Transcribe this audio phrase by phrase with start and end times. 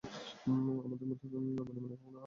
[0.79, 2.19] আমাদের মধ্যে বনিবনা কখনোই হবে না।